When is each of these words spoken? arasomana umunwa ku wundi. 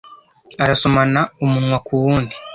arasomana 0.63 1.21
umunwa 1.43 1.77
ku 1.85 1.93
wundi. 2.03 2.35